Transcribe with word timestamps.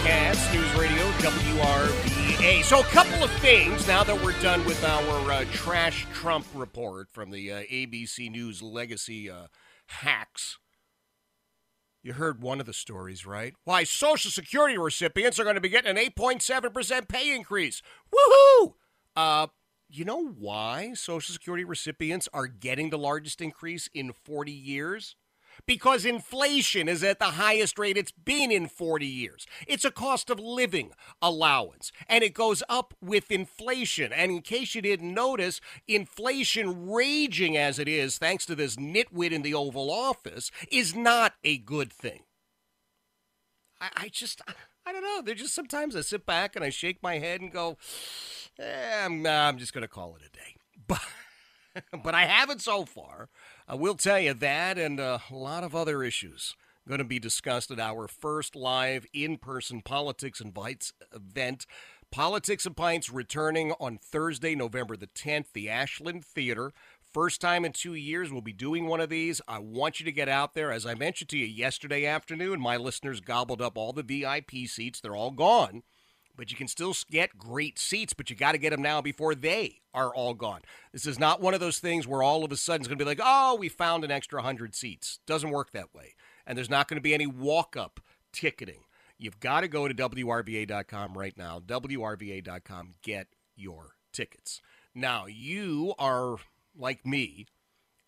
335, 0.00 0.34
Jeff 0.34 0.54
News 0.54 0.74
Radio, 0.74 1.04
WRVA. 1.18 2.62
So, 2.64 2.80
a 2.80 2.84
couple 2.84 3.22
of 3.22 3.30
things 3.32 3.86
now 3.86 4.02
that 4.04 4.22
we're 4.22 4.38
done 4.40 4.64
with 4.64 4.82
our 4.84 5.32
uh, 5.32 5.44
trash 5.52 6.06
Trump 6.12 6.46
report 6.54 7.08
from 7.12 7.30
the 7.30 7.52
uh, 7.52 7.62
ABC 7.62 8.30
News 8.30 8.62
legacy 8.62 9.30
uh, 9.30 9.46
hacks. 9.86 10.58
You 12.02 12.14
heard 12.14 12.42
one 12.42 12.58
of 12.58 12.66
the 12.66 12.72
stories, 12.72 13.24
right? 13.24 13.54
Why 13.64 13.84
Social 13.84 14.30
Security 14.30 14.76
recipients 14.76 15.38
are 15.38 15.44
going 15.44 15.54
to 15.54 15.60
be 15.60 15.68
getting 15.68 15.96
an 15.96 16.04
8.7% 16.04 17.08
pay 17.08 17.34
increase. 17.34 17.80
Woohoo! 18.12 18.74
Uh, 19.14 19.46
you 19.88 20.04
know 20.04 20.24
why 20.26 20.94
Social 20.94 21.32
Security 21.32 21.64
recipients 21.64 22.28
are 22.32 22.48
getting 22.48 22.90
the 22.90 22.98
largest 22.98 23.40
increase 23.40 23.88
in 23.94 24.12
40 24.24 24.50
years? 24.50 25.14
Because 25.66 26.04
inflation 26.04 26.88
is 26.88 27.02
at 27.02 27.18
the 27.18 27.24
highest 27.26 27.78
rate 27.78 27.96
it's 27.96 28.12
been 28.12 28.50
in 28.50 28.68
40 28.68 29.06
years. 29.06 29.46
It's 29.66 29.84
a 29.84 29.90
cost 29.90 30.30
of 30.30 30.40
living 30.40 30.92
allowance, 31.20 31.92
and 32.08 32.24
it 32.24 32.34
goes 32.34 32.62
up 32.68 32.94
with 33.00 33.30
inflation. 33.30 34.12
And 34.12 34.30
in 34.32 34.42
case 34.42 34.74
you 34.74 34.82
didn't 34.82 35.14
notice, 35.14 35.60
inflation 35.86 36.90
raging 36.90 37.56
as 37.56 37.78
it 37.78 37.88
is, 37.88 38.18
thanks 38.18 38.46
to 38.46 38.54
this 38.54 38.76
nitwit 38.76 39.32
in 39.32 39.42
the 39.42 39.54
Oval 39.54 39.90
Office, 39.90 40.50
is 40.70 40.94
not 40.94 41.34
a 41.44 41.58
good 41.58 41.92
thing. 41.92 42.24
I, 43.80 43.88
I 43.96 44.08
just. 44.08 44.42
I 44.84 44.92
don't 44.92 45.02
know. 45.04 45.22
They're 45.24 45.34
just 45.36 45.54
sometimes 45.54 45.94
I 45.94 46.00
sit 46.00 46.26
back 46.26 46.56
and 46.56 46.64
I 46.64 46.70
shake 46.70 47.02
my 47.02 47.18
head 47.18 47.40
and 47.40 47.52
go, 47.52 47.78
eh, 48.58 49.04
I'm, 49.04 49.24
I'm 49.24 49.58
just 49.58 49.72
going 49.72 49.82
to 49.82 49.88
call 49.88 50.16
it 50.16 50.22
a 50.22 50.30
day. 50.30 50.56
But, 51.94 52.02
but 52.02 52.14
I 52.14 52.26
haven't 52.26 52.60
so 52.60 52.84
far. 52.84 53.28
I 53.72 53.74
will 53.74 53.94
tell 53.94 54.20
you 54.20 54.34
that 54.34 54.76
and 54.76 55.00
a 55.00 55.22
lot 55.30 55.64
of 55.64 55.74
other 55.74 56.02
issues 56.02 56.54
going 56.86 56.98
to 56.98 57.04
be 57.04 57.18
discussed 57.18 57.70
at 57.70 57.80
our 57.80 58.06
first 58.06 58.54
live 58.54 59.06
in 59.14 59.38
person 59.38 59.80
Politics 59.80 60.42
and 60.42 60.54
event. 61.10 61.64
Politics 62.10 62.66
and 62.66 62.76
Pints 62.76 63.08
returning 63.08 63.72
on 63.80 63.96
Thursday, 63.96 64.54
November 64.54 64.94
the 64.94 65.06
10th, 65.06 65.54
the 65.54 65.70
Ashland 65.70 66.22
Theater. 66.22 66.74
First 67.14 67.40
time 67.40 67.64
in 67.64 67.72
two 67.72 67.94
years, 67.94 68.30
we'll 68.30 68.42
be 68.42 68.52
doing 68.52 68.88
one 68.88 69.00
of 69.00 69.08
these. 69.08 69.40
I 69.48 69.58
want 69.58 70.00
you 70.00 70.04
to 70.04 70.12
get 70.12 70.28
out 70.28 70.52
there. 70.52 70.70
As 70.70 70.84
I 70.84 70.92
mentioned 70.92 71.30
to 71.30 71.38
you 71.38 71.46
yesterday 71.46 72.04
afternoon, 72.04 72.60
my 72.60 72.76
listeners 72.76 73.22
gobbled 73.22 73.62
up 73.62 73.78
all 73.78 73.94
the 73.94 74.02
VIP 74.02 74.66
seats. 74.66 75.00
They're 75.00 75.16
all 75.16 75.30
gone 75.30 75.82
but 76.36 76.50
you 76.50 76.56
can 76.56 76.68
still 76.68 76.94
get 77.10 77.38
great 77.38 77.78
seats, 77.78 78.12
but 78.12 78.30
you 78.30 78.36
got 78.36 78.52
to 78.52 78.58
get 78.58 78.70
them 78.70 78.82
now 78.82 79.00
before 79.00 79.34
they 79.34 79.80
are 79.94 80.14
all 80.14 80.34
gone. 80.34 80.60
This 80.92 81.06
is 81.06 81.18
not 81.18 81.40
one 81.40 81.54
of 81.54 81.60
those 81.60 81.78
things 81.78 82.06
where 82.06 82.22
all 82.22 82.44
of 82.44 82.52
a 82.52 82.56
sudden 82.56 82.80
it's 82.80 82.88
going 82.88 82.98
to 82.98 83.04
be 83.04 83.08
like, 83.08 83.20
oh, 83.22 83.56
we 83.56 83.68
found 83.68 84.04
an 84.04 84.10
extra 84.10 84.38
100 84.38 84.74
seats. 84.74 85.20
Doesn't 85.26 85.50
work 85.50 85.72
that 85.72 85.94
way. 85.94 86.14
And 86.46 86.56
there's 86.56 86.70
not 86.70 86.88
going 86.88 86.96
to 86.96 87.02
be 87.02 87.14
any 87.14 87.26
walk 87.26 87.76
up 87.76 88.00
ticketing. 88.32 88.84
You've 89.18 89.40
got 89.40 89.60
to 89.60 89.68
go 89.68 89.86
to 89.86 89.94
WRVA.com 89.94 91.16
right 91.16 91.36
now. 91.36 91.60
WRVA.com. 91.60 92.94
Get 93.02 93.28
your 93.54 93.96
tickets. 94.12 94.60
Now, 94.94 95.26
you 95.26 95.94
are, 95.98 96.36
like 96.76 97.06
me, 97.06 97.46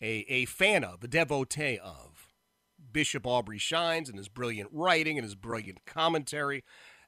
a, 0.01 0.25
a 0.27 0.45
fan 0.45 0.83
of, 0.83 1.03
a 1.03 1.07
devotee 1.07 1.79
of 1.81 2.33
Bishop 2.91 3.25
Aubrey 3.25 3.57
Shines 3.57 4.09
and 4.09 4.17
his 4.17 4.27
brilliant 4.27 4.69
writing 4.71 5.17
and 5.17 5.23
his 5.23 5.35
brilliant 5.35 5.85
commentary. 5.85 6.63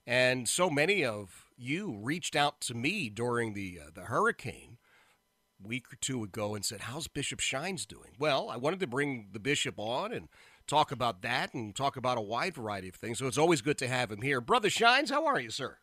And 0.08 0.48
so 0.48 0.70
many 0.70 1.04
of 1.04 1.48
you 1.58 2.00
reached 2.02 2.36
out 2.36 2.62
to 2.62 2.74
me 2.74 3.10
during 3.10 3.54
the 3.54 3.80
uh, 3.86 3.90
the 3.94 4.06
hurricane 4.06 4.78
week 5.62 5.92
or 5.92 5.98
two 5.98 6.24
ago 6.24 6.56
and 6.56 6.64
said, 6.64 6.82
"How's 6.82 7.08
Bishop 7.08 7.42
Shines 7.42 7.86
doing?" 7.86 8.12
Well, 8.18 8.50
I 8.50 8.56
wanted 8.56 8.80
to 8.80 8.88
bring 8.88 9.28
the 9.34 9.40
bishop 9.40 9.76
on 9.78 10.14
and 10.14 10.30
talk 10.66 10.94
about 10.94 11.22
that 11.24 11.54
and 11.54 11.76
talk 11.76 11.98
about 11.98 12.18
a 12.18 12.22
wide 12.22 12.56
variety 12.56 12.88
of 12.88 12.96
things. 12.96 13.20
So 13.20 13.28
it's 13.28 13.38
always 13.38 13.62
good 13.62 13.78
to 13.80 13.88
have 13.88 14.10
him 14.10 14.22
here. 14.22 14.40
Brother 14.40 14.70
Shines, 14.70 15.10
how 15.10 15.26
are 15.26 15.42
you, 15.42 15.50
sir? 15.50 15.78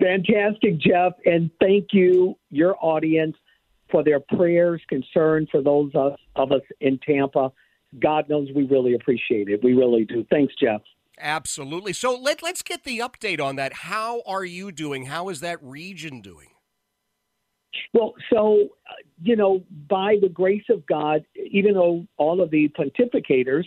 Fantastic, 0.00 0.78
Jeff, 0.78 1.12
and 1.24 1.50
thank 1.60 1.88
you, 1.92 2.36
your 2.50 2.76
audience, 2.80 3.36
for 3.90 4.02
their 4.02 4.20
prayers, 4.20 4.80
concern 4.88 5.46
for 5.50 5.62
those 5.62 5.92
of, 5.94 6.16
of 6.34 6.50
us 6.50 6.62
in 6.80 6.98
Tampa. 6.98 7.52
God 8.00 8.28
knows 8.28 8.48
we 8.54 8.64
really 8.64 8.94
appreciate 8.94 9.48
it. 9.48 9.62
We 9.62 9.74
really 9.74 10.04
do. 10.04 10.24
Thanks, 10.30 10.54
Jeff. 10.60 10.80
Absolutely. 11.18 11.92
So 11.92 12.16
let, 12.16 12.42
let's 12.42 12.62
get 12.62 12.84
the 12.84 12.98
update 12.98 13.40
on 13.40 13.56
that. 13.56 13.72
How 13.72 14.22
are 14.26 14.44
you 14.44 14.72
doing? 14.72 15.06
How 15.06 15.28
is 15.28 15.40
that 15.40 15.62
region 15.62 16.20
doing? 16.20 16.48
Well, 17.92 18.14
so, 18.30 18.68
uh, 18.88 18.94
you 19.22 19.36
know, 19.36 19.64
by 19.88 20.16
the 20.20 20.28
grace 20.28 20.64
of 20.70 20.86
God, 20.86 21.24
even 21.50 21.74
though 21.74 22.06
all 22.16 22.42
of 22.42 22.50
the 22.50 22.68
pontificators 22.70 23.64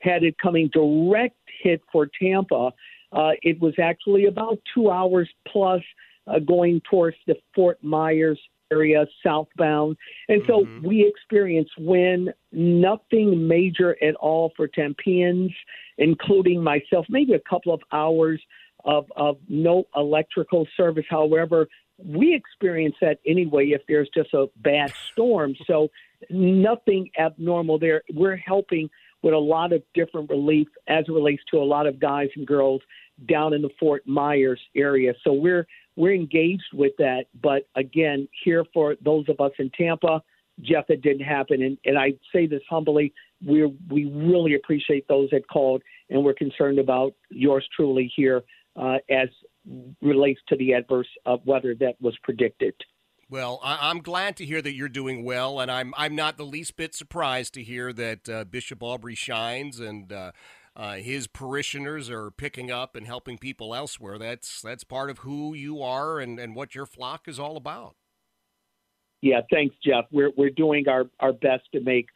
had 0.00 0.22
it 0.24 0.36
coming 0.38 0.70
direct 0.72 1.36
hit 1.62 1.82
for 1.92 2.08
Tampa, 2.20 2.72
uh, 3.12 3.30
it 3.42 3.60
was 3.60 3.74
actually 3.80 4.26
about 4.26 4.58
two 4.74 4.90
hours 4.90 5.28
plus 5.48 5.82
uh, 6.26 6.38
going 6.38 6.80
towards 6.90 7.16
the 7.26 7.36
Fort 7.54 7.78
Myers 7.82 8.40
area 8.72 9.06
southbound. 9.24 9.96
And 10.28 10.42
so 10.46 10.64
mm-hmm. 10.64 10.86
we 10.86 11.06
experienced 11.06 11.72
when 11.78 12.32
nothing 12.52 13.46
major 13.46 13.96
at 14.02 14.14
all 14.16 14.52
for 14.56 14.68
Tempeans, 14.68 15.52
including 15.98 16.62
myself, 16.62 17.06
maybe 17.08 17.34
a 17.34 17.40
couple 17.40 17.72
of 17.72 17.80
hours 17.92 18.40
of, 18.84 19.06
of 19.16 19.38
no 19.48 19.84
electrical 19.94 20.66
service. 20.76 21.04
However, 21.08 21.68
we 21.98 22.34
experience 22.34 22.94
that 23.00 23.18
anyway 23.26 23.68
if 23.68 23.82
there's 23.88 24.08
just 24.14 24.34
a 24.34 24.46
bad 24.56 24.92
storm. 25.12 25.54
So 25.66 25.88
nothing 26.30 27.10
abnormal 27.18 27.78
there. 27.78 28.02
We're 28.12 28.36
helping 28.36 28.88
with 29.22 29.34
a 29.34 29.38
lot 29.38 29.72
of 29.72 29.82
different 29.94 30.30
relief 30.30 30.68
as 30.88 31.04
it 31.08 31.12
relates 31.12 31.42
to 31.50 31.58
a 31.58 31.64
lot 31.64 31.86
of 31.86 31.98
guys 31.98 32.28
and 32.36 32.46
girls 32.46 32.82
down 33.28 33.54
in 33.54 33.62
the 33.62 33.70
Fort 33.80 34.06
Myers 34.06 34.60
area. 34.76 35.14
So 35.24 35.32
we're 35.32 35.66
we're 35.96 36.14
engaged 36.14 36.72
with 36.72 36.92
that. 36.98 37.24
But 37.42 37.68
again, 37.74 38.28
here 38.44 38.64
for 38.72 38.96
those 39.02 39.28
of 39.28 39.40
us 39.40 39.52
in 39.58 39.70
Tampa, 39.70 40.22
Jeff, 40.60 40.84
it 40.88 41.02
didn't 41.02 41.24
happen. 41.24 41.62
And, 41.62 41.78
and 41.84 41.98
I 41.98 42.12
say 42.32 42.46
this 42.46 42.62
humbly, 42.68 43.12
we 43.44 43.66
we 43.90 44.06
really 44.06 44.54
appreciate 44.54 45.06
those 45.08 45.28
that 45.30 45.48
called, 45.48 45.82
and 46.08 46.24
we're 46.24 46.34
concerned 46.34 46.78
about 46.78 47.14
yours 47.30 47.66
truly 47.76 48.10
here 48.16 48.42
uh, 48.76 48.96
as 49.10 49.28
relates 50.00 50.40
to 50.48 50.56
the 50.56 50.72
adverse 50.72 51.08
uh, 51.26 51.36
weather 51.44 51.74
that 51.80 52.00
was 52.00 52.16
predicted. 52.22 52.74
Well, 53.28 53.60
I- 53.62 53.90
am 53.90 54.00
glad 54.00 54.36
to 54.36 54.46
hear 54.46 54.62
that 54.62 54.74
you're 54.74 54.88
doing 54.88 55.24
well, 55.24 55.60
and 55.60 55.70
I'm 55.70 55.92
I'm 55.96 56.14
not 56.14 56.38
the 56.38 56.44
least 56.46 56.76
bit 56.76 56.94
surprised 56.94 57.54
to 57.54 57.62
hear 57.62 57.92
that 57.92 58.28
uh, 58.28 58.44
Bishop 58.44 58.82
Aubrey 58.82 59.16
Shines 59.16 59.80
and 59.80 60.12
uh, 60.76 60.96
his 60.96 61.26
parishioners 61.26 62.10
are 62.10 62.30
picking 62.30 62.70
up 62.70 62.94
and 62.94 63.06
helping 63.06 63.38
people 63.38 63.74
elsewhere. 63.74 64.18
That's 64.18 64.60
that's 64.60 64.84
part 64.84 65.08
of 65.08 65.18
who 65.18 65.54
you 65.54 65.82
are 65.82 66.20
and, 66.20 66.38
and 66.38 66.54
what 66.54 66.74
your 66.74 66.84
flock 66.84 67.26
is 67.26 67.40
all 67.40 67.56
about. 67.56 67.96
Yeah, 69.22 69.40
thanks, 69.50 69.74
Jeff. 69.82 70.04
We're 70.12 70.32
we're 70.36 70.50
doing 70.50 70.86
our, 70.86 71.06
our 71.18 71.32
best 71.32 71.64
to 71.72 71.80
make 71.80 72.08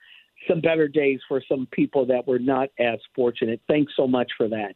some 0.47 0.61
better 0.61 0.89
days 0.89 1.21
for 1.27 1.43
some 1.49 1.69
people 1.73 2.05
that 2.07 2.27
were 2.27 2.39
not 2.39 2.69
as 2.79 2.99
fortunate. 3.15 3.63
Thanks 3.67 3.95
so 3.97 4.07
much 4.07 4.31
for 4.37 4.49
that. 4.49 4.75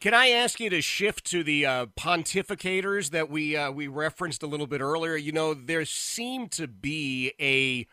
Can 0.00 0.14
I 0.14 0.28
ask 0.28 0.58
you 0.58 0.70
to 0.70 0.80
shift 0.80 1.24
to 1.26 1.42
the 1.42 1.64
uh, 1.64 1.86
pontificators 1.98 3.10
that 3.10 3.28
we 3.28 3.54
uh, 3.54 3.70
we 3.70 3.86
referenced 3.86 4.42
a 4.42 4.46
little 4.46 4.66
bit 4.66 4.80
earlier? 4.80 5.14
You 5.16 5.32
know, 5.32 5.52
there 5.52 5.84
seemed 5.84 6.52
to 6.52 6.66
be 6.66 7.32
a 7.38 7.86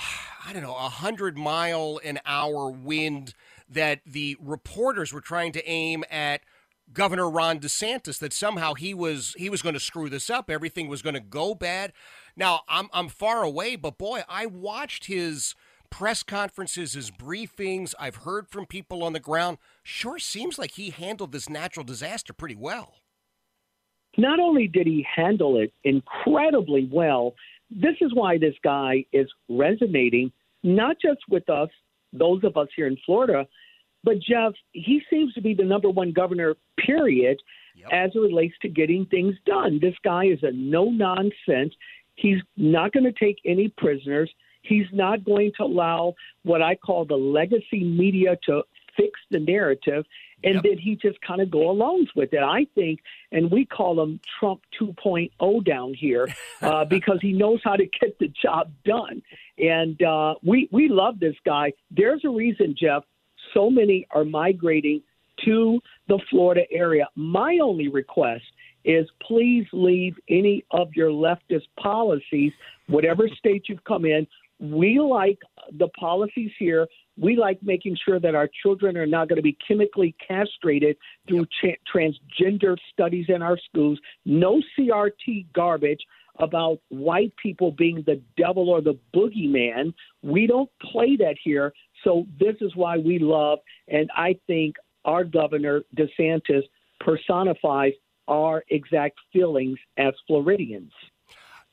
I 0.46 0.52
don't 0.52 0.62
know, 0.62 0.76
a 0.76 0.88
hundred 0.88 1.36
mile 1.36 2.00
an 2.04 2.20
hour 2.24 2.70
wind 2.70 3.34
that 3.68 4.00
the 4.06 4.36
reporters 4.40 5.12
were 5.12 5.20
trying 5.20 5.52
to 5.52 5.68
aim 5.68 6.04
at 6.10 6.40
Governor 6.92 7.28
Ron 7.28 7.60
DeSantis 7.60 8.18
that 8.18 8.32
somehow 8.32 8.74
he 8.74 8.94
was 8.94 9.34
he 9.36 9.50
was 9.50 9.62
going 9.62 9.74
to 9.74 9.80
screw 9.80 10.08
this 10.08 10.30
up. 10.30 10.50
Everything 10.50 10.88
was 10.88 11.02
going 11.02 11.14
to 11.14 11.20
go 11.20 11.54
bad. 11.54 11.92
Now 12.36 12.60
I'm 12.68 12.88
I'm 12.92 13.08
far 13.08 13.42
away, 13.42 13.76
but 13.76 13.98
boy, 13.98 14.22
I 14.28 14.46
watched 14.46 15.06
his 15.06 15.54
press 15.90 16.22
conferences, 16.22 16.92
his 16.92 17.10
briefings. 17.10 17.94
I've 17.98 18.16
heard 18.16 18.48
from 18.48 18.66
people 18.66 19.02
on 19.02 19.12
the 19.12 19.20
ground. 19.20 19.58
Sure 19.82 20.18
seems 20.18 20.58
like 20.58 20.72
he 20.72 20.90
handled 20.90 21.32
this 21.32 21.48
natural 21.48 21.84
disaster 21.84 22.32
pretty 22.32 22.56
well. 22.56 22.94
Not 24.16 24.40
only 24.40 24.66
did 24.66 24.86
he 24.86 25.06
handle 25.14 25.58
it 25.58 25.72
incredibly 25.84 26.88
well, 26.90 27.34
this 27.70 27.94
is 28.00 28.12
why 28.14 28.38
this 28.38 28.54
guy 28.64 29.04
is 29.12 29.28
resonating 29.48 30.32
not 30.62 30.96
just 31.00 31.20
with 31.28 31.48
us, 31.48 31.68
those 32.12 32.42
of 32.44 32.56
us 32.56 32.68
here 32.74 32.86
in 32.86 32.96
Florida, 33.04 33.46
but 34.04 34.20
Jeff, 34.20 34.52
he 34.72 35.02
seems 35.10 35.34
to 35.34 35.40
be 35.40 35.54
the 35.54 35.64
number 35.64 35.90
one 35.90 36.12
governor, 36.12 36.54
period, 36.78 37.40
yep. 37.74 37.88
as 37.92 38.10
it 38.14 38.18
relates 38.18 38.54
to 38.62 38.68
getting 38.68 39.06
things 39.06 39.34
done. 39.44 39.78
This 39.80 39.94
guy 40.04 40.26
is 40.26 40.38
a 40.42 40.52
no 40.52 40.84
nonsense. 40.84 41.74
He's 42.14 42.40
not 42.56 42.92
going 42.92 43.04
to 43.04 43.12
take 43.12 43.38
any 43.44 43.68
prisoners. 43.76 44.30
He's 44.62 44.86
not 44.92 45.24
going 45.24 45.52
to 45.56 45.64
allow 45.64 46.14
what 46.42 46.62
I 46.62 46.74
call 46.74 47.04
the 47.04 47.16
legacy 47.16 47.82
media 47.84 48.36
to 48.46 48.62
fix 48.96 49.18
the 49.30 49.38
narrative 49.38 50.04
and 50.44 50.54
yep. 50.54 50.62
then 50.62 50.78
he 50.78 50.96
just 50.96 51.20
kind 51.20 51.40
of 51.40 51.50
go 51.50 51.70
along 51.70 52.06
with 52.14 52.32
it. 52.32 52.42
I 52.42 52.66
think, 52.74 53.00
and 53.32 53.50
we 53.50 53.64
call 53.64 54.00
him 54.00 54.20
Trump 54.38 54.60
2.0 54.80 55.64
down 55.64 55.94
here 55.94 56.28
uh, 56.62 56.84
because 56.84 57.18
he 57.20 57.32
knows 57.32 57.60
how 57.64 57.76
to 57.76 57.86
get 58.00 58.18
the 58.18 58.28
job 58.28 58.72
done. 58.84 59.22
And 59.58 60.00
uh, 60.02 60.34
we 60.42 60.68
we 60.70 60.88
love 60.88 61.18
this 61.18 61.36
guy. 61.44 61.72
There's 61.90 62.24
a 62.24 62.30
reason, 62.30 62.74
Jeff. 62.78 63.02
So 63.54 63.70
many 63.70 64.06
are 64.10 64.24
migrating 64.24 65.02
to 65.44 65.80
the 66.08 66.18
Florida 66.30 66.62
area. 66.70 67.06
My 67.14 67.58
only 67.62 67.88
request 67.88 68.44
is 68.84 69.08
please 69.26 69.66
leave 69.72 70.14
any 70.28 70.64
of 70.70 70.88
your 70.94 71.10
leftist 71.10 71.66
policies, 71.80 72.52
whatever 72.86 73.28
state 73.28 73.64
you've 73.68 73.84
come 73.84 74.04
in. 74.04 74.26
We 74.60 74.98
like 74.98 75.38
the 75.78 75.88
policies 75.88 76.50
here 76.58 76.86
we 77.20 77.36
like 77.36 77.58
making 77.62 77.96
sure 78.04 78.20
that 78.20 78.34
our 78.34 78.48
children 78.62 78.96
are 78.96 79.06
not 79.06 79.28
going 79.28 79.36
to 79.36 79.42
be 79.42 79.56
chemically 79.66 80.14
castrated 80.26 80.96
through 81.26 81.46
yep. 81.62 81.78
transgender 81.92 82.76
studies 82.92 83.26
in 83.28 83.42
our 83.42 83.58
schools. 83.68 83.98
No 84.24 84.62
CRT 84.78 85.46
garbage 85.52 86.00
about 86.38 86.78
white 86.88 87.32
people 87.36 87.72
being 87.72 88.02
the 88.06 88.20
devil 88.36 88.68
or 88.70 88.80
the 88.80 88.98
boogeyman. 89.14 89.92
We 90.22 90.46
don't 90.46 90.70
play 90.92 91.16
that 91.16 91.36
here. 91.42 91.72
So 92.04 92.26
this 92.38 92.54
is 92.60 92.76
why 92.76 92.98
we 92.98 93.18
love, 93.18 93.58
and 93.88 94.08
I 94.16 94.38
think 94.46 94.76
our 95.04 95.24
governor 95.24 95.82
DeSantis 95.96 96.62
personifies 97.00 97.92
our 98.28 98.62
exact 98.68 99.18
feelings 99.32 99.78
as 99.96 100.14
Floridians. 100.26 100.92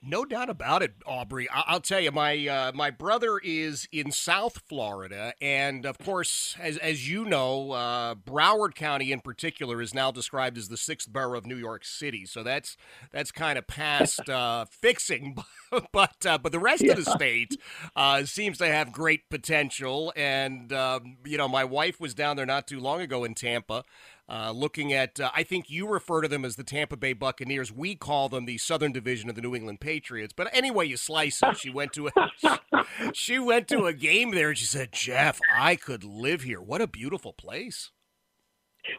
No 0.07 0.23
doubt 0.23 0.51
about 0.51 0.83
it, 0.83 0.93
Aubrey. 1.07 1.49
I- 1.49 1.73
will 1.73 1.79
tell 1.79 1.99
you, 1.99 2.11
my 2.11 2.47
uh, 2.47 2.71
my 2.75 2.91
brother 2.91 3.39
is 3.43 3.87
in 3.91 4.11
South 4.11 4.61
Florida, 4.69 5.33
and 5.41 5.83
of 5.83 5.97
course, 5.97 6.55
as 6.61 6.77
as 6.77 7.09
you 7.09 7.25
know, 7.25 7.71
uh, 7.71 8.13
Broward 8.13 8.75
County 8.75 9.11
in 9.11 9.19
particular 9.21 9.81
is 9.81 9.95
now 9.95 10.11
described 10.11 10.59
as 10.59 10.69
the 10.69 10.77
sixth 10.77 11.11
borough 11.11 11.39
of 11.39 11.47
New 11.47 11.55
York 11.55 11.83
City. 11.83 12.27
So 12.27 12.43
that's 12.43 12.77
that's 13.11 13.31
kind 13.31 13.57
of 13.57 13.65
past 13.65 14.29
uh, 14.29 14.65
fixing, 14.69 15.37
but 15.91 16.23
uh, 16.23 16.37
but 16.37 16.51
the 16.51 16.59
rest 16.59 16.83
yeah. 16.83 16.91
of 16.91 17.03
the 17.03 17.11
state 17.11 17.57
uh, 17.95 18.25
seems 18.25 18.59
to 18.59 18.67
have 18.67 18.91
great 18.91 19.27
potential. 19.31 20.13
And 20.15 20.71
um, 20.71 21.17
you 21.25 21.39
know, 21.39 21.47
my 21.47 21.63
wife 21.63 21.99
was 21.99 22.13
down 22.13 22.37
there 22.37 22.45
not 22.45 22.67
too 22.67 22.79
long 22.79 23.01
ago 23.01 23.23
in 23.23 23.33
Tampa. 23.33 23.83
Uh, 24.27 24.51
looking 24.51 24.91
at, 24.91 25.19
uh, 25.19 25.29
I 25.35 25.43
think 25.43 25.69
you 25.69 25.87
refer 25.87 26.21
to 26.21 26.27
them 26.27 26.43
as 26.45 26.55
the 26.55 26.63
Tampa 26.63 26.97
Bay 26.97 27.13
Buccaneers. 27.13 27.71
We 27.71 27.93
call 27.93 28.27
them 28.27 28.45
the 28.45 28.57
Southern 28.57 28.91
Division 28.91 29.29
of 29.29 29.35
the 29.35 29.41
New 29.41 29.53
England 29.53 29.81
Patriots. 29.81 30.33
But 30.35 30.49
anyway, 30.51 30.87
you 30.87 30.97
slice 30.97 31.43
it. 31.43 31.57
She 31.57 31.69
went 31.69 31.93
to 31.93 32.07
a, 32.07 32.59
she 33.13 33.37
went 33.37 33.67
to 33.67 33.85
a 33.85 33.93
game 33.93 34.31
there, 34.31 34.49
and 34.49 34.57
she 34.57 34.65
said, 34.65 34.91
"Jeff, 34.91 35.39
I 35.55 35.75
could 35.75 36.03
live 36.03 36.41
here. 36.41 36.59
What 36.59 36.81
a 36.81 36.87
beautiful 36.87 37.33
place." 37.33 37.91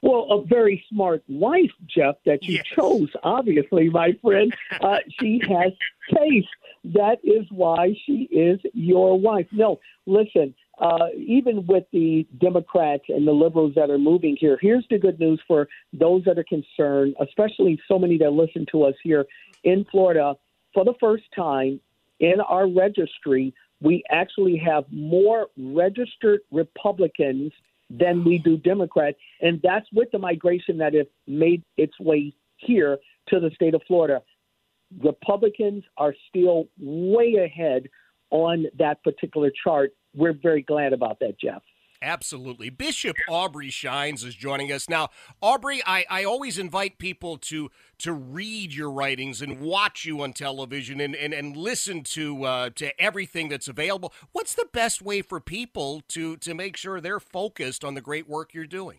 Well, 0.03 0.27
a 0.31 0.45
very 0.45 0.85
smart 0.89 1.23
wife, 1.29 1.71
Jeff, 1.87 2.17
that 2.25 2.45
you 2.45 2.57
yes. 2.57 2.67
chose, 2.75 3.09
obviously, 3.23 3.89
my 3.89 4.13
friend. 4.23 4.55
Uh, 4.81 4.99
she 5.21 5.41
has 5.49 5.73
taste. 6.15 6.49
That 6.85 7.17
is 7.25 7.47
why 7.51 7.97
she 8.05 8.29
is 8.31 8.61
your 8.75 9.19
wife. 9.19 9.47
No, 9.53 9.81
listen, 10.07 10.55
uh, 10.79 11.09
even 11.17 11.67
with 11.67 11.85
the 11.93 12.27
Democrats 12.39 13.05
and 13.09 13.27
the 13.27 13.33
liberals 13.33 13.73
that 13.77 13.91
are 13.91 13.99
moving 13.99 14.37
here, 14.39 14.59
here's 14.61 14.87
the 14.91 14.99
good 14.99 15.19
news 15.19 15.41
for 15.47 15.69
those 15.93 16.23
that 16.25 16.39
are 16.39 16.45
concerned, 16.45 17.15
especially 17.21 17.81
so 17.89 17.99
many 17.99 18.19
that 18.19 18.33
listen 18.33 18.67
to 18.73 18.85
us 18.85 18.95
here 19.03 19.25
in 19.65 19.87
Florida. 19.91 20.35
For 20.75 20.85
the 20.85 20.95
first 21.01 21.25
time 21.35 21.81
in 22.21 22.41
our 22.41 22.69
registry, 22.69 23.55
we 23.81 24.03
actually 24.11 24.57
have 24.59 24.85
more 24.91 25.49
registered 25.57 26.41
Republicans 26.51 27.53
than 27.89 28.25
we 28.25 28.39
do 28.39 28.57
Democrats. 28.57 29.17
And 29.41 29.61
that's 29.63 29.87
with 29.93 30.11
the 30.11 30.19
migration 30.19 30.79
that 30.79 30.95
has 30.95 31.07
made 31.27 31.63
its 31.77 31.99
way 32.01 32.35
here 32.57 32.99
to 33.29 33.41
the 33.41 33.51
state 33.51 33.75
of 33.75 33.83
Florida. 33.87 34.23
Republicans 35.03 35.85
are 35.97 36.15
still 36.29 36.69
way 36.79 37.35
ahead 37.37 37.89
on 38.31 38.67
that 38.79 39.03
particular 39.05 39.53
chart 39.63 39.93
we're 40.17 40.33
very 40.33 40.63
glad 40.63 40.93
about 40.93 41.21
that, 41.21 41.39
Jeff. 41.39 41.63
Absolutely. 42.03 42.69
Bishop 42.71 43.17
Aubrey 43.29 43.71
Shines 43.71 44.23
is 44.23 44.35
joining 44.35 44.73
us. 44.73 44.89
Now, 44.89 45.11
Aubrey, 45.41 45.81
I, 45.87 46.05
I 46.11 46.25
always 46.25 46.59
invite 46.59 46.99
people 46.99 47.39
to 47.39 47.71
to 47.99 48.13
read 48.13 48.75
your 48.75 48.91
writings 48.91 49.41
and 49.41 49.61
watch 49.61 50.05
you 50.05 50.21
on 50.21 50.35
television 50.35 51.01
and, 51.01 51.17
and, 51.17 51.33
and 51.33 51.57
listen 51.57 52.03
to 52.05 52.45
uh, 52.45 52.69
to 52.77 53.01
everything 53.01 53.49
that's 53.49 53.69
available. 53.69 54.13
What's 54.33 54.55
the 54.55 54.69
best 54.73 55.01
way 55.01 55.23
for 55.23 55.41
people 55.41 56.03
to, 56.09 56.37
to 56.39 56.55
make 56.55 56.77
sure 56.77 57.01
they're 57.01 57.21
focused 57.21 57.85
on 57.85 57.95
the 57.95 58.03
great 58.03 58.29
work 58.29 58.53
you're 58.53 58.67
doing? 58.67 58.99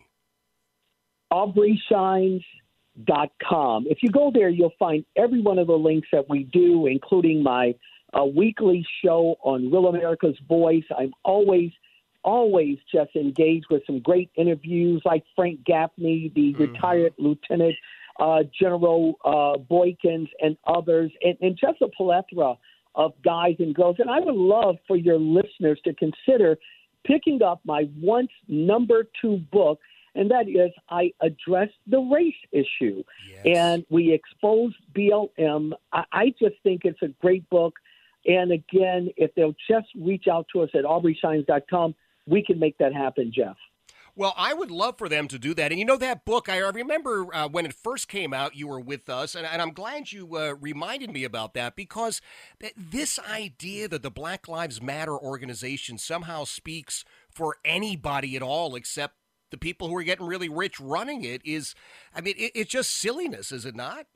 AubreyShines.com. 1.32 3.86
If 3.88 3.98
you 4.02 4.10
go 4.10 4.32
there, 4.34 4.48
you'll 4.48 4.72
find 4.78 5.04
every 5.16 5.40
one 5.40 5.58
of 5.58 5.68
the 5.68 5.78
links 5.78 6.08
that 6.12 6.28
we 6.28 6.42
do, 6.44 6.86
including 6.86 7.42
my 7.42 7.74
a 8.12 8.26
weekly 8.26 8.86
show 9.04 9.36
on 9.42 9.70
Real 9.70 9.86
America's 9.88 10.38
Voice. 10.48 10.84
I'm 10.96 11.12
always, 11.24 11.70
always 12.22 12.78
just 12.92 13.14
engaged 13.16 13.66
with 13.70 13.82
some 13.86 14.00
great 14.00 14.30
interviews 14.36 15.02
like 15.04 15.24
Frank 15.36 15.64
Gaffney, 15.64 16.32
the 16.34 16.52
mm-hmm. 16.52 16.62
retired 16.62 17.14
Lieutenant 17.18 17.74
uh, 18.18 18.42
General 18.58 19.14
uh, 19.24 19.58
Boykins, 19.58 20.28
and 20.40 20.56
others, 20.66 21.12
and, 21.22 21.36
and 21.40 21.58
just 21.58 21.80
a 21.82 21.88
plethora 21.88 22.54
of 22.94 23.12
guys 23.22 23.56
and 23.58 23.74
girls. 23.74 23.96
And 23.98 24.10
I 24.10 24.20
would 24.20 24.34
love 24.34 24.76
for 24.86 24.96
your 24.96 25.18
listeners 25.18 25.80
to 25.84 25.94
consider 25.94 26.58
picking 27.06 27.42
up 27.42 27.60
my 27.64 27.88
once 28.00 28.30
number 28.48 29.04
two 29.20 29.38
book 29.52 29.78
and 30.18 30.30
that 30.32 30.48
is 30.48 30.72
I 30.88 31.12
address 31.20 31.68
the 31.86 32.00
race 32.00 32.34
issue. 32.50 33.04
Yes. 33.30 33.56
And 33.56 33.86
we 33.88 34.12
expose 34.12 34.72
BLM. 34.96 35.72
I, 35.92 36.04
I, 36.12 36.34
just 36.40 36.56
think 36.64 36.82
it's 36.84 37.00
a 37.02 37.08
great 37.20 37.48
book. 37.50 37.74
And 38.26 38.52
again, 38.52 39.10
if 39.16 39.34
they'll 39.34 39.54
just 39.68 39.88
reach 39.96 40.26
out 40.30 40.46
to 40.52 40.62
us 40.62 40.70
at 40.74 40.84
aubreyshines.com, 40.84 41.94
we 42.26 42.44
can 42.44 42.58
make 42.58 42.76
that 42.78 42.92
happen, 42.92 43.32
Jeff. 43.34 43.56
Well, 44.18 44.34
I 44.36 44.52
would 44.52 44.72
love 44.72 44.98
for 44.98 45.08
them 45.08 45.28
to 45.28 45.38
do 45.38 45.54
that. 45.54 45.70
And 45.70 45.78
you 45.78 45.84
know, 45.84 45.96
that 45.96 46.24
book, 46.24 46.48
I 46.48 46.58
remember 46.58 47.32
uh, 47.32 47.48
when 47.48 47.64
it 47.64 47.72
first 47.72 48.08
came 48.08 48.34
out, 48.34 48.56
you 48.56 48.66
were 48.66 48.80
with 48.80 49.08
us, 49.08 49.36
and, 49.36 49.46
and 49.46 49.62
I'm 49.62 49.70
glad 49.70 50.10
you 50.10 50.36
uh, 50.36 50.56
reminded 50.60 51.12
me 51.12 51.22
about 51.22 51.54
that 51.54 51.76
because 51.76 52.20
th- 52.58 52.74
this 52.76 53.20
idea 53.20 53.86
that 53.86 54.02
the 54.02 54.10
Black 54.10 54.48
Lives 54.48 54.82
Matter 54.82 55.16
organization 55.16 55.98
somehow 55.98 56.42
speaks 56.42 57.04
for 57.30 57.58
anybody 57.64 58.34
at 58.34 58.42
all 58.42 58.74
except 58.74 59.14
the 59.52 59.56
people 59.56 59.86
who 59.86 59.96
are 59.96 60.02
getting 60.02 60.26
really 60.26 60.48
rich 60.48 60.80
running 60.80 61.22
it 61.22 61.40
is, 61.44 61.76
I 62.12 62.20
mean, 62.20 62.34
it, 62.36 62.50
it's 62.56 62.70
just 62.72 62.90
silliness, 62.90 63.52
is 63.52 63.64
it 63.64 63.76
not? 63.76 64.06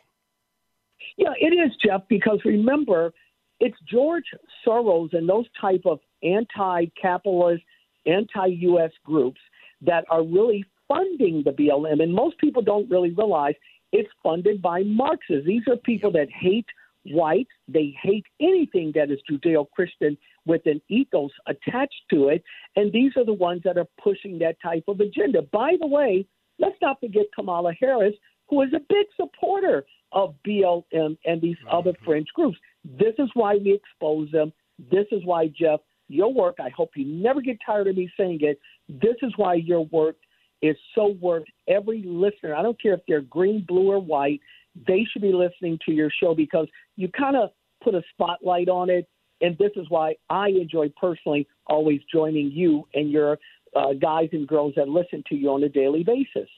Yeah, 1.16 1.32
it 1.40 1.54
is, 1.54 1.70
Jeff, 1.84 2.02
because 2.08 2.40
remember, 2.44 3.12
it's 3.62 3.78
George 3.88 4.24
Soros 4.66 5.12
and 5.12 5.28
those 5.28 5.46
type 5.60 5.82
of 5.84 6.00
anti-capitalist, 6.24 7.62
anti-U.S. 8.06 8.90
groups 9.04 9.40
that 9.82 10.04
are 10.10 10.24
really 10.24 10.64
funding 10.88 11.44
the 11.44 11.52
BLM. 11.52 12.02
And 12.02 12.12
most 12.12 12.38
people 12.38 12.60
don't 12.60 12.90
really 12.90 13.10
realize 13.10 13.54
it's 13.92 14.10
funded 14.20 14.60
by 14.60 14.82
Marxists. 14.82 15.46
These 15.46 15.62
are 15.68 15.76
people 15.76 16.10
that 16.10 16.26
hate 16.28 16.66
whites. 17.04 17.52
They 17.68 17.94
hate 18.02 18.26
anything 18.40 18.90
that 18.96 19.12
is 19.12 19.20
Judeo-Christian 19.30 20.18
with 20.44 20.62
an 20.66 20.82
ethos 20.88 21.30
attached 21.46 22.02
to 22.10 22.30
it. 22.30 22.42
And 22.74 22.92
these 22.92 23.12
are 23.16 23.24
the 23.24 23.32
ones 23.32 23.60
that 23.64 23.78
are 23.78 23.86
pushing 24.02 24.40
that 24.40 24.56
type 24.60 24.84
of 24.88 24.98
agenda. 24.98 25.42
By 25.52 25.74
the 25.80 25.86
way, 25.86 26.26
let's 26.58 26.76
not 26.82 26.98
forget 26.98 27.26
Kamala 27.32 27.74
Harris, 27.78 28.14
who 28.48 28.62
is 28.62 28.72
a 28.74 28.80
big 28.88 29.06
supporter 29.16 29.84
of 30.10 30.34
BLM 30.44 31.16
and 31.24 31.40
these 31.40 31.56
mm-hmm. 31.58 31.76
other 31.76 31.92
fringe 32.04 32.28
groups. 32.34 32.58
This 32.84 33.14
is 33.18 33.28
why 33.34 33.56
we 33.56 33.72
expose 33.74 34.30
them. 34.30 34.52
This 34.90 35.06
is 35.12 35.24
why, 35.24 35.48
Jeff, 35.48 35.80
your 36.08 36.32
work, 36.32 36.56
I 36.60 36.68
hope 36.70 36.90
you 36.96 37.06
never 37.06 37.40
get 37.40 37.58
tired 37.64 37.88
of 37.88 37.96
me 37.96 38.10
saying 38.18 38.40
it. 38.42 38.60
This 38.88 39.16
is 39.22 39.32
why 39.36 39.54
your 39.54 39.86
work 39.86 40.16
is 40.60 40.76
so 40.94 41.16
worth 41.20 41.44
every 41.68 42.02
listener. 42.04 42.54
I 42.54 42.62
don't 42.62 42.80
care 42.80 42.94
if 42.94 43.00
they're 43.08 43.22
green, 43.22 43.64
blue, 43.66 43.90
or 43.90 43.98
white. 43.98 44.40
They 44.86 45.04
should 45.10 45.22
be 45.22 45.32
listening 45.32 45.78
to 45.86 45.92
your 45.92 46.10
show 46.22 46.34
because 46.34 46.68
you 46.96 47.08
kind 47.08 47.36
of 47.36 47.50
put 47.82 47.94
a 47.94 48.02
spotlight 48.12 48.68
on 48.68 48.90
it. 48.90 49.08
And 49.40 49.58
this 49.58 49.72
is 49.74 49.86
why 49.88 50.14
I 50.30 50.48
enjoy 50.48 50.92
personally 51.00 51.48
always 51.66 52.00
joining 52.12 52.52
you 52.52 52.86
and 52.94 53.10
your 53.10 53.38
uh, 53.74 53.92
guys 53.94 54.28
and 54.32 54.46
girls 54.46 54.74
that 54.76 54.88
listen 54.88 55.24
to 55.28 55.34
you 55.34 55.50
on 55.50 55.64
a 55.64 55.68
daily 55.68 56.04
basis. 56.04 56.48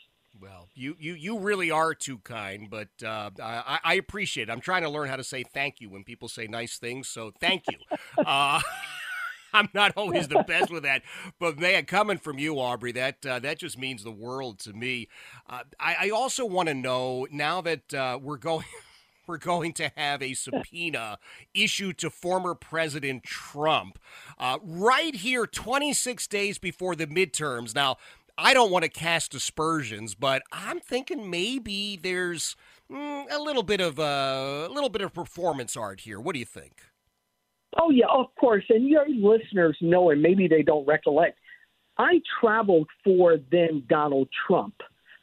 You, 0.75 0.97
you, 0.99 1.15
you 1.15 1.39
really 1.39 1.71
are 1.71 1.95
too 1.95 2.19
kind, 2.19 2.69
but 2.69 2.89
uh, 3.05 3.31
I, 3.41 3.79
I 3.85 3.95
appreciate 3.95 4.49
it. 4.49 4.53
I'm 4.53 4.61
trying 4.61 4.83
to 4.83 4.91
learn 4.91 5.09
how 5.09 5.17
to 5.17 5.25
say 5.25 5.45
thank 5.45 5.81
you 5.81 5.89
when 5.89 6.03
people 6.03 6.29
say 6.29 6.47
nice 6.49 6.79
things, 6.79 7.09
so 7.09 7.33
thank 7.41 7.65
you. 7.71 7.79
uh, 8.27 8.61
I'm 9.55 9.69
not 9.73 9.93
always 9.97 10.27
the 10.27 10.43
best 10.43 10.71
with 10.71 10.83
that, 10.83 11.03
but 11.39 11.59
man, 11.59 11.85
coming 11.85 12.19
from 12.19 12.39
you, 12.39 12.59
Aubrey, 12.59 12.91
that 12.93 13.25
uh, 13.25 13.39
that 13.39 13.61
just 13.61 13.79
means 13.79 14.03
the 14.03 14.11
world 14.11 14.59
to 14.61 14.73
me. 14.73 15.09
Uh, 15.49 15.63
I, 15.79 15.97
I, 16.01 16.11
also 16.11 16.45
want 16.45 16.69
to 16.69 16.75
know 16.75 17.29
now 17.31 17.61
that 17.61 17.95
uh, 17.95 18.19
we're 18.21 18.37
going. 18.37 18.67
We're 19.27 19.39
going 19.39 19.73
to 19.75 19.91
have 19.97 20.21
a 20.21 20.35
subpoena 20.35 21.19
issued 21.55 21.97
to 22.01 22.11
former 22.11 22.55
President 22.55 23.23
Trump 23.23 23.99
uh, 24.39 24.59
right 24.63 25.15
here, 25.15 25.47
26 25.47 26.27
days 26.27 26.59
before 26.59 26.95
the 26.95 27.07
midterms. 27.07 27.75
Now, 27.75 27.97
I 28.37 28.53
don't 28.53 28.71
want 28.71 28.85
to 28.85 28.89
cast 28.89 29.35
aspersions, 29.35 30.15
but 30.15 30.43
I'm 30.53 30.81
thinking 30.81 31.31
maybe 31.31 31.99
there's 32.03 32.57
mm, 32.91 33.25
a 33.31 33.39
little 33.39 33.63
bit 33.63 33.81
of 33.81 33.99
uh, 34.01 34.67
a 34.69 34.73
little 34.73 34.89
bit 34.89 35.03
of 35.03 35.13
performance 35.13 35.77
art 35.77 36.01
here. 36.01 36.21
What 36.21 36.33
do 36.33 36.41
you 36.41 36.45
think? 36.45 36.83
Oh, 37.81 37.91
yeah, 37.91 38.07
of 38.13 38.27
course. 38.39 38.65
And 38.69 38.89
your 38.89 39.07
listeners 39.09 39.77
know, 39.81 40.11
and 40.11 40.23
maybe 40.23 40.49
they 40.49 40.63
don't 40.63 40.87
recollect. 40.87 41.39
I 41.99 42.21
traveled 42.41 42.89
for 43.03 43.37
then 43.51 43.85
Donald 43.89 44.29
Trump. 44.47 44.75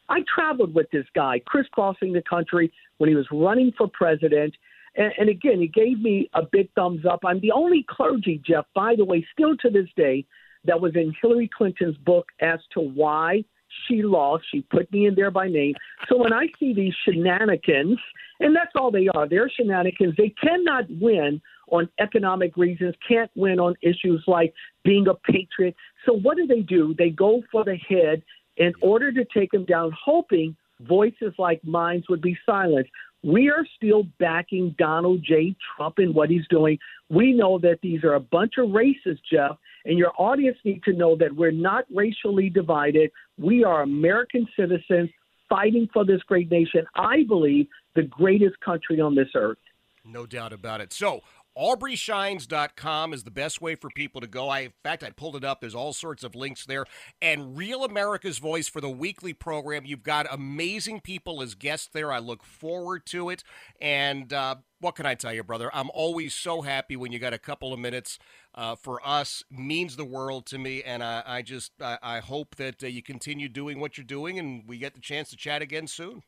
I 0.08 0.20
traveled 0.34 0.74
with 0.74 0.90
this 0.90 1.06
guy, 1.14 1.40
crisscrossing 1.46 2.12
the 2.12 2.22
country 2.22 2.72
when 2.98 3.08
he 3.08 3.16
was 3.16 3.26
running 3.30 3.72
for 3.76 3.88
president. 3.88 4.54
And, 4.96 5.12
and 5.18 5.28
again, 5.28 5.60
he 5.60 5.68
gave 5.68 6.00
me 6.00 6.28
a 6.34 6.42
big 6.50 6.68
thumbs 6.74 7.04
up. 7.10 7.20
I'm 7.24 7.40
the 7.40 7.52
only 7.52 7.84
clergy, 7.88 8.42
Jeff, 8.46 8.66
by 8.74 8.94
the 8.96 9.04
way, 9.04 9.26
still 9.32 9.56
to 9.58 9.70
this 9.70 9.88
day, 9.96 10.26
that 10.64 10.80
was 10.80 10.94
in 10.94 11.14
Hillary 11.20 11.50
Clinton's 11.56 11.96
book 11.98 12.26
as 12.40 12.60
to 12.74 12.80
why 12.80 13.44
she 13.86 14.02
lost. 14.02 14.44
She 14.52 14.62
put 14.62 14.90
me 14.92 15.06
in 15.06 15.14
there 15.14 15.30
by 15.30 15.48
name. 15.48 15.74
So 16.08 16.16
when 16.16 16.32
I 16.32 16.46
see 16.58 16.74
these 16.74 16.94
shenanigans, 17.04 17.98
and 18.40 18.54
that's 18.54 18.72
all 18.74 18.90
they 18.90 19.08
are, 19.14 19.28
they're 19.28 19.50
shenanigans, 19.50 20.14
they 20.16 20.34
cannot 20.40 20.84
win 20.90 21.40
on 21.70 21.88
economic 22.00 22.56
reasons, 22.56 22.94
can't 23.06 23.30
win 23.34 23.58
on 23.58 23.74
issues 23.82 24.22
like 24.26 24.52
being 24.84 25.06
a 25.08 25.14
patriot. 25.14 25.74
So 26.04 26.12
what 26.12 26.36
do 26.36 26.46
they 26.46 26.60
do? 26.60 26.94
They 26.98 27.10
go 27.10 27.42
for 27.50 27.64
the 27.64 27.76
head 27.88 28.22
in 28.56 28.72
order 28.82 29.10
to 29.12 29.24
take 29.34 29.54
him 29.54 29.64
down, 29.64 29.92
hoping 30.04 30.54
voices 30.80 31.32
like 31.38 31.64
mine 31.64 32.02
would 32.08 32.20
be 32.20 32.36
silenced. 32.44 32.90
We 33.24 33.48
are 33.50 33.64
still 33.76 34.02
backing 34.18 34.74
Donald 34.78 35.24
J. 35.24 35.54
Trump 35.76 36.00
in 36.00 36.12
what 36.12 36.28
he's 36.28 36.46
doing. 36.50 36.78
We 37.08 37.32
know 37.32 37.58
that 37.60 37.78
these 37.80 38.02
are 38.02 38.14
a 38.14 38.20
bunch 38.20 38.54
of 38.58 38.70
racists, 38.70 39.20
Jeff, 39.30 39.56
and 39.84 39.98
your 39.98 40.12
audience 40.18 40.58
need 40.64 40.82
to 40.84 40.92
know 40.92 41.16
that 41.16 41.34
we're 41.34 41.50
not 41.50 41.84
racially 41.92 42.48
divided. 42.48 43.10
We 43.38 43.64
are 43.64 43.82
American 43.82 44.46
citizens 44.56 45.10
fighting 45.48 45.88
for 45.92 46.04
this 46.04 46.22
great 46.22 46.50
nation. 46.50 46.86
I 46.94 47.24
believe 47.28 47.66
the 47.94 48.02
greatest 48.02 48.58
country 48.60 49.00
on 49.00 49.14
this 49.14 49.28
earth. 49.34 49.58
No 50.04 50.26
doubt 50.26 50.52
about 50.52 50.80
it. 50.80 50.92
So, 50.92 51.20
AubreyShines.com 51.56 53.12
is 53.12 53.24
the 53.24 53.30
best 53.30 53.60
way 53.60 53.74
for 53.74 53.90
people 53.90 54.20
to 54.20 54.26
go. 54.26 54.48
I, 54.48 54.60
in 54.60 54.72
fact, 54.82 55.02
I 55.02 55.10
pulled 55.10 55.36
it 55.36 55.44
up. 55.44 55.60
There's 55.60 55.74
all 55.74 55.92
sorts 55.92 56.24
of 56.24 56.34
links 56.34 56.64
there. 56.64 56.86
And 57.20 57.56
Real 57.56 57.84
America's 57.84 58.38
Voice 58.38 58.68
for 58.68 58.80
the 58.80 58.90
weekly 58.90 59.32
program. 59.34 59.84
You've 59.84 60.02
got 60.02 60.26
amazing 60.30 61.00
people 61.00 61.42
as 61.42 61.54
guests 61.54 61.88
there. 61.92 62.10
I 62.10 62.18
look 62.18 62.42
forward 62.42 63.04
to 63.06 63.28
it. 63.28 63.44
And 63.80 64.32
uh, 64.32 64.56
what 64.80 64.94
can 64.94 65.06
I 65.06 65.14
tell 65.14 65.32
you, 65.32 65.42
brother? 65.42 65.70
I'm 65.74 65.90
always 65.92 66.34
so 66.34 66.62
happy 66.62 66.96
when 66.96 67.12
you 67.12 67.18
got 67.18 67.34
a 67.34 67.38
couple 67.38 67.72
of 67.72 67.78
minutes 67.78 68.18
uh, 68.54 68.74
for 68.74 69.06
us. 69.06 69.44
Means 69.50 69.96
the 69.96 70.04
world 70.04 70.46
to 70.46 70.58
me. 70.58 70.82
And 70.82 71.02
I, 71.02 71.22
I 71.24 71.42
just 71.42 71.72
I, 71.80 71.98
I, 72.02 72.20
hope 72.20 72.56
that 72.56 72.82
uh, 72.82 72.86
you 72.86 73.02
continue 73.02 73.48
doing 73.48 73.78
what 73.78 73.96
you're 73.96 74.04
doing, 74.04 74.38
and 74.38 74.64
we 74.66 74.78
get 74.78 74.94
the 74.94 75.00
chance 75.00 75.30
to 75.30 75.36
chat 75.36 75.62
again 75.62 75.86
soon. 75.86 76.22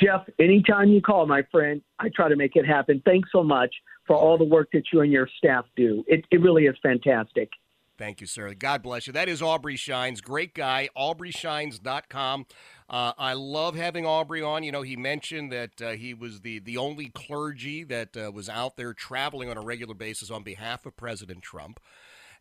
Jeff, 0.00 0.26
anytime 0.38 0.88
you 0.88 1.02
call, 1.02 1.26
my 1.26 1.42
friend, 1.50 1.82
I 1.98 2.08
try 2.14 2.28
to 2.28 2.36
make 2.36 2.54
it 2.54 2.66
happen. 2.66 3.02
Thanks 3.04 3.30
so 3.32 3.42
much 3.42 3.74
for 4.06 4.16
all 4.16 4.38
the 4.38 4.44
work 4.44 4.68
that 4.72 4.84
you 4.92 5.00
and 5.00 5.12
your 5.12 5.28
staff 5.38 5.64
do. 5.76 6.04
It, 6.06 6.24
it 6.30 6.40
really 6.40 6.66
is 6.66 6.76
fantastic. 6.82 7.50
Thank 7.98 8.20
you, 8.20 8.28
sir. 8.28 8.54
God 8.54 8.82
bless 8.82 9.08
you. 9.08 9.12
That 9.12 9.28
is 9.28 9.42
Aubrey 9.42 9.74
Shines. 9.74 10.20
Great 10.20 10.54
guy. 10.54 10.88
AubreyShines.com. 10.96 12.46
Uh, 12.88 13.12
I 13.18 13.32
love 13.32 13.74
having 13.74 14.06
Aubrey 14.06 14.40
on. 14.40 14.62
You 14.62 14.70
know, 14.70 14.82
he 14.82 14.96
mentioned 14.96 15.50
that 15.50 15.82
uh, 15.82 15.90
he 15.90 16.14
was 16.14 16.42
the, 16.42 16.60
the 16.60 16.76
only 16.76 17.08
clergy 17.08 17.82
that 17.84 18.16
uh, 18.16 18.30
was 18.30 18.48
out 18.48 18.76
there 18.76 18.94
traveling 18.94 19.50
on 19.50 19.58
a 19.58 19.62
regular 19.62 19.94
basis 19.94 20.30
on 20.30 20.44
behalf 20.44 20.86
of 20.86 20.96
President 20.96 21.42
Trump. 21.42 21.80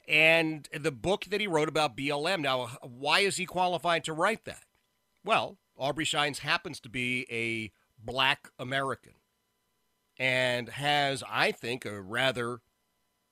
And 0.07 0.69
the 0.71 0.91
book 0.91 1.25
that 1.25 1.41
he 1.41 1.47
wrote 1.47 1.67
about 1.67 1.97
BLM. 1.97 2.41
Now, 2.41 2.67
why 2.83 3.21
is 3.21 3.37
he 3.37 3.45
qualified 3.45 4.03
to 4.03 4.13
write 4.13 4.45
that? 4.45 4.63
Well, 5.25 5.57
Aubrey 5.77 6.05
Shines 6.05 6.39
happens 6.39 6.79
to 6.81 6.89
be 6.89 7.25
a 7.31 7.71
black 8.03 8.49
American 8.59 9.13
and 10.19 10.69
has, 10.69 11.23
I 11.29 11.51
think, 11.51 11.85
a 11.85 12.01
rather 12.01 12.61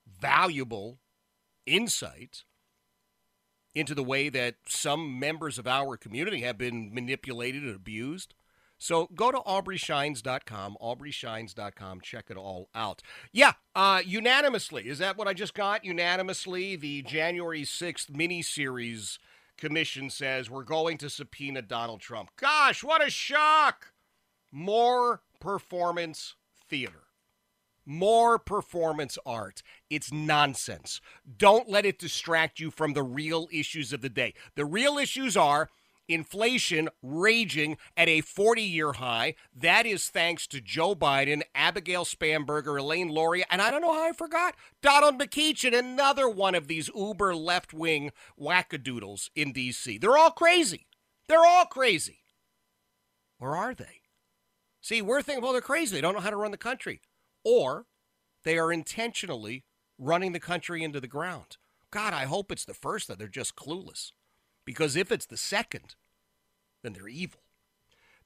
valuable 0.06 0.98
insight 1.66 2.44
into 3.74 3.94
the 3.94 4.02
way 4.02 4.28
that 4.28 4.54
some 4.66 5.18
members 5.18 5.58
of 5.58 5.66
our 5.66 5.96
community 5.96 6.40
have 6.40 6.56
been 6.56 6.94
manipulated 6.94 7.62
and 7.62 7.76
abused. 7.76 8.34
So 8.78 9.08
go 9.14 9.30
to 9.30 9.38
aubreyshines.com, 9.38 10.76
aubreyshines.com, 10.82 12.00
check 12.02 12.26
it 12.30 12.36
all 12.36 12.68
out. 12.74 13.02
Yeah, 13.32 13.52
uh, 13.74 14.02
unanimously, 14.04 14.88
is 14.88 14.98
that 14.98 15.16
what 15.16 15.28
I 15.28 15.34
just 15.34 15.54
got? 15.54 15.84
Unanimously, 15.84 16.76
the 16.76 17.02
January 17.02 17.62
6th 17.62 18.14
mini-series 18.14 19.18
commission 19.56 20.10
says 20.10 20.50
we're 20.50 20.64
going 20.64 20.98
to 20.98 21.10
subpoena 21.10 21.62
Donald 21.62 22.00
Trump. 22.00 22.30
Gosh, 22.36 22.82
what 22.84 23.04
a 23.04 23.10
shock! 23.10 23.92
More 24.52 25.22
performance 25.40 26.34
theater. 26.68 27.02
More 27.84 28.38
performance 28.38 29.16
art. 29.24 29.62
It's 29.88 30.12
nonsense. 30.12 31.00
Don't 31.38 31.68
let 31.68 31.86
it 31.86 31.98
distract 31.98 32.58
you 32.58 32.70
from 32.72 32.94
the 32.94 33.04
real 33.04 33.48
issues 33.52 33.92
of 33.92 34.00
the 34.00 34.08
day. 34.08 34.34
The 34.56 34.64
real 34.64 34.98
issues 34.98 35.36
are 35.36 35.70
inflation 36.08 36.88
raging 37.02 37.76
at 37.96 38.08
a 38.08 38.20
40 38.20 38.62
year 38.62 38.94
high. 38.94 39.34
That 39.54 39.86
is 39.86 40.08
thanks 40.08 40.46
to 40.48 40.60
Joe 40.60 40.94
Biden, 40.94 41.42
Abigail 41.54 42.04
Spanberger, 42.04 42.78
Elaine 42.78 43.10
Luria, 43.10 43.44
and 43.50 43.60
I 43.62 43.70
don't 43.70 43.82
know 43.82 43.92
how 43.92 44.08
I 44.08 44.12
forgot 44.12 44.54
Donald 44.82 45.18
McEachin, 45.18 45.76
another 45.76 46.28
one 46.28 46.54
of 46.54 46.68
these 46.68 46.90
uber 46.94 47.34
left 47.34 47.72
wing 47.72 48.12
wackadoodles 48.40 49.30
in 49.34 49.52
D.C. 49.52 49.98
They're 49.98 50.16
all 50.16 50.30
crazy. 50.30 50.86
They're 51.28 51.44
all 51.44 51.66
crazy. 51.66 52.18
Or 53.38 53.56
are 53.56 53.74
they? 53.74 54.02
See, 54.80 55.02
we're 55.02 55.22
thinking, 55.22 55.42
well, 55.42 55.52
they're 55.52 55.60
crazy. 55.60 55.96
They 55.96 56.00
don't 56.00 56.14
know 56.14 56.20
how 56.20 56.30
to 56.30 56.36
run 56.36 56.52
the 56.52 56.56
country. 56.56 57.00
Or 57.44 57.86
they 58.44 58.58
are 58.58 58.72
intentionally 58.72 59.64
running 59.98 60.32
the 60.32 60.40
country 60.40 60.84
into 60.84 61.00
the 61.00 61.08
ground. 61.08 61.56
God, 61.90 62.12
I 62.12 62.24
hope 62.24 62.52
it's 62.52 62.64
the 62.64 62.74
first 62.74 63.08
that 63.08 63.18
they're 63.18 63.28
just 63.28 63.56
clueless. 63.56 64.12
Because 64.66 64.96
if 64.96 65.10
it's 65.10 65.26
the 65.26 65.38
second, 65.38 65.94
then 66.82 66.92
they're 66.92 67.08
evil. 67.08 67.40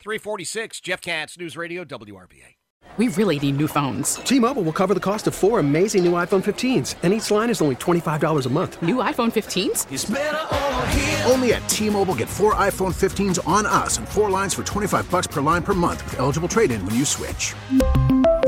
346, 0.01 0.81
Jeff 0.81 1.03
Katz, 1.03 1.39
News 1.39 1.57
Radio, 1.57 1.85
WRVA. 1.85 2.57
We 2.97 3.09
really 3.09 3.39
need 3.39 3.59
new 3.59 3.69
phones. 3.69 4.15
T 4.17 4.41
Mobile 4.41 4.63
will 4.63 4.73
cover 4.73 4.95
the 4.95 5.01
cost 5.01 5.27
of 5.27 5.35
four 5.35 5.61
amazing 5.61 6.03
new 6.03 6.13
iPhone 6.13 6.43
15s, 6.43 6.97
and 7.03 7.13
each 7.13 7.31
line 7.31 7.51
is 7.51 7.63
only 7.63 7.77
$25 7.77 8.47
a 8.47 8.49
month. 8.49 8.83
New 8.83 8.97
iPhone 8.97 9.31
15s? 9.31 11.31
Only 11.31 11.53
at 11.53 11.69
T 11.69 11.89
Mobile 11.89 12.17
get 12.17 12.29
four 12.29 12.55
iPhone 12.55 12.93
15s 12.93 13.47
on 13.47 13.67
us 13.67 13.99
and 13.99 14.09
four 14.09 14.29
lines 14.29 14.55
for 14.55 14.65
25 14.65 15.09
bucks 15.11 15.29
per 15.29 15.41
line 15.41 15.63
per 15.63 15.75
month 15.75 16.03
with 16.05 16.19
eligible 16.19 16.49
trade 16.49 16.73
in 16.73 16.85
when 16.85 16.97
you 16.97 17.05
switch. 17.05 17.55